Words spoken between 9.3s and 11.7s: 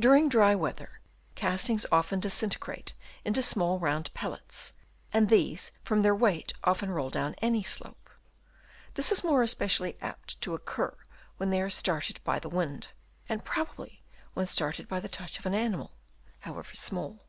especially apt to occur when they are